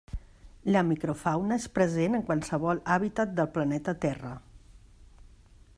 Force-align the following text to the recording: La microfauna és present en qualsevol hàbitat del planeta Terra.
La 0.75 0.81
microfauna 0.85 1.57
és 1.61 1.67
present 1.75 2.17
en 2.19 2.25
qualsevol 2.29 2.81
hàbitat 2.95 3.35
del 3.41 3.51
planeta 3.59 3.95
Terra. 4.07 4.33